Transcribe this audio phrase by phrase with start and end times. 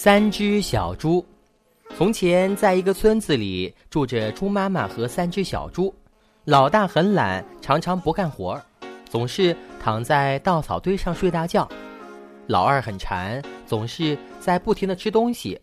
[0.00, 1.26] 三只小猪。
[1.96, 5.92] 从前，在一个村子里住着猪妈妈和三只小猪。
[6.44, 8.62] 老大很懒，常常不干活，
[9.10, 11.68] 总是躺在稻草堆上睡大觉。
[12.46, 15.60] 老二很馋，总是在不停的吃东西。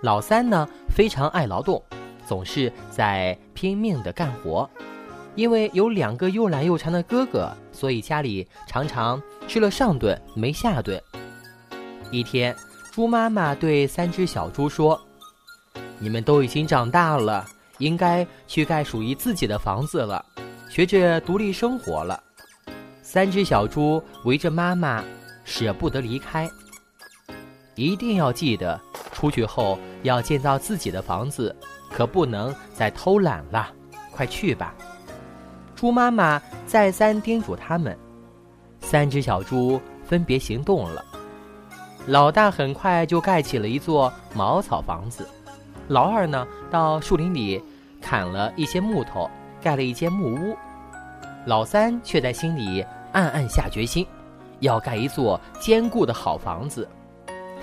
[0.00, 1.82] 老三呢，非常爱劳动，
[2.26, 4.66] 总是在拼命的干活。
[5.34, 10.98] 因为有两个又懒又馋的哥哥，所以家里常常吃了上顿没下顿。
[12.10, 12.56] 一天。
[12.94, 14.96] 猪妈妈对三只小猪说
[15.98, 17.44] ：“你们都已经长大了，
[17.78, 20.24] 应该去盖属于自己的房子了，
[20.70, 22.22] 学着独立生活了。”
[23.02, 25.02] 三只小猪围着妈妈，
[25.44, 26.48] 舍不得离开。
[27.74, 28.80] 一定要记得，
[29.12, 31.52] 出去后要建造自己的房子，
[31.90, 33.72] 可不能再偷懒了。
[34.12, 34.72] 快去吧！
[35.74, 37.98] 猪妈妈再三叮嘱他们。
[38.80, 41.04] 三只小猪分别行动了。
[42.06, 45.26] 老大很快就盖起了一座茅草房子，
[45.88, 47.62] 老二呢，到树林里
[47.98, 49.30] 砍了一些木头，
[49.62, 50.54] 盖了一间木屋。
[51.46, 54.06] 老三却在心里暗暗下决心，
[54.60, 56.86] 要盖一座坚固的好房子。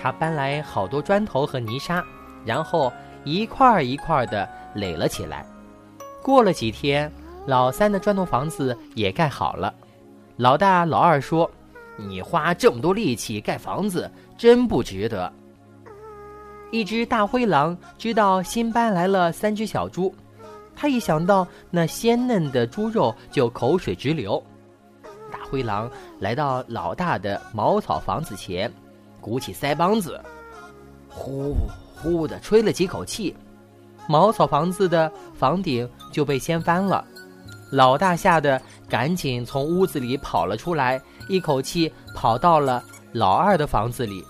[0.00, 2.04] 他搬来好多砖头和泥沙，
[2.44, 5.46] 然后一块一块的垒了起来。
[6.20, 7.10] 过了几天，
[7.46, 9.72] 老三的砖头房子也盖好了。
[10.36, 11.48] 老大、老二说。
[11.96, 15.32] 你花这么多力气盖房子，真不值得。
[16.70, 20.14] 一只大灰狼知道新搬来了三只小猪，
[20.74, 24.42] 他一想到那鲜嫩的猪肉就口水直流。
[25.30, 28.72] 大灰狼来到老大的茅草房子前，
[29.20, 30.18] 鼓起腮帮子，
[31.08, 31.54] 呼
[31.94, 33.36] 呼的吹了几口气，
[34.08, 37.04] 茅草房子的房顶就被掀翻了。
[37.72, 41.00] 老大吓得赶紧从屋子里跑了出来。
[41.28, 44.24] 一口气跑到了老二的房子里，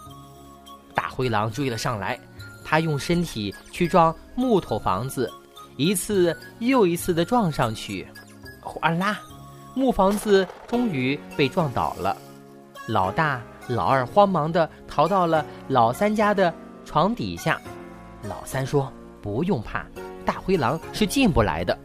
[0.94, 2.18] 大灰狼追了上来，
[2.64, 5.30] 他用身体去撞木头房子，
[5.76, 8.06] 一次又一次的撞上去，
[8.60, 9.18] 哗啦，
[9.74, 12.16] 木房子终于被撞倒了。
[12.86, 16.52] 老大、老二慌忙的逃到了老三家的
[16.84, 17.60] 床底下。
[18.28, 19.84] 老三说：“不用怕，
[20.24, 21.76] 大灰狼是进不来的。”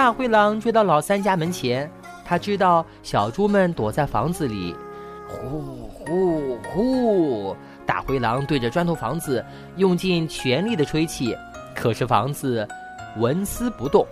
[0.00, 1.88] 大灰狼追到老三家门前。
[2.24, 4.74] 他知道小猪们躲在房子里，
[5.28, 7.54] 呼呼呼！
[7.84, 9.44] 大灰狼对着砖头房子
[9.76, 11.36] 用尽全力的吹气，
[11.74, 12.66] 可是房子
[13.18, 14.06] 纹丝不动。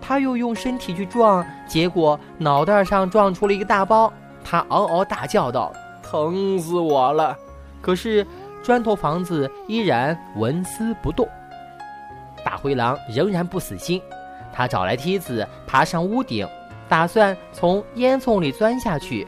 [0.00, 4.12] 他又用身体去撞，结果脑袋上撞出了一个大包。
[4.44, 5.72] 他嗷嗷大叫道
[6.04, 7.36] ：“疼死我了！”
[7.82, 8.24] 可是
[8.62, 11.28] 砖头房子依然纹丝不动。
[12.44, 14.00] 大灰狼仍然不死心，
[14.56, 16.48] 他找来梯子爬上屋顶。
[16.88, 19.26] 打算从烟囱里钻下去，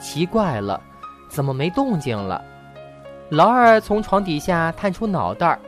[0.00, 0.80] 奇怪了，
[1.28, 2.40] 怎么没动静了？
[3.28, 5.58] 老二从床底下探出脑袋儿：“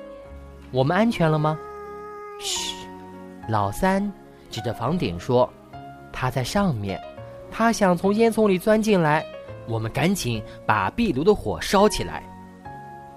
[0.71, 1.59] 我们安全了吗？”
[2.39, 2.73] 嘘，
[3.49, 4.13] 老三
[4.49, 5.53] 指着房顶说
[6.13, 7.01] ：“他在上面，
[7.51, 9.27] 他想从烟囱里钻进来。
[9.67, 12.23] 我们赶紧把壁炉的火烧起来。”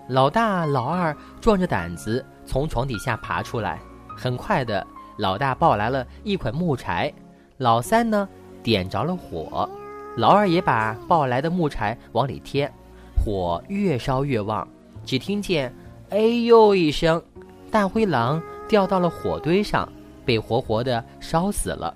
[0.10, 3.80] 老大、老二壮着胆子从床底下爬出来，
[4.18, 4.86] 很快的，
[5.18, 7.12] 老大抱来了一捆木柴。
[7.58, 8.28] 老三呢，
[8.64, 9.70] 点着了火，
[10.18, 12.72] 老二也把抱来的木柴往里添，
[13.16, 14.68] 火越烧越旺，
[15.06, 15.72] 只听见
[16.10, 17.22] “哎呦”一声，
[17.70, 19.88] 大灰狼掉到了火堆上，
[20.26, 21.96] 被活活的烧死了。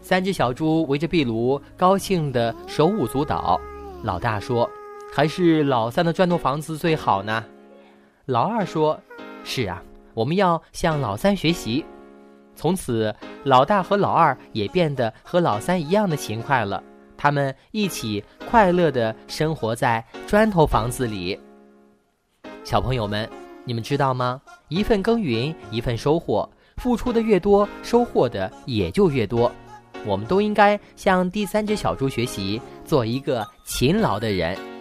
[0.00, 3.60] 三只小猪围着壁炉，高兴的手舞足蹈。
[4.02, 4.68] 老大说
[5.14, 7.44] ：“还是老三的砖头房子最好呢。”
[8.26, 8.98] 老二说
[9.44, 9.82] ：“是啊，
[10.14, 11.84] 我们要向老三学习。”
[12.56, 16.82] 从此，老大和老二也变得和老三一样的勤快了。
[17.16, 21.38] 他们一起快乐地生活在砖头房子里。
[22.62, 23.28] 小朋友们，
[23.64, 24.40] 你们知道吗？
[24.68, 29.50] 一份耕耘一份收获，付出的越多，收获的也就越多。
[30.06, 34.73] 我们都应该向第三只小猪学习，做一个勤劳的人。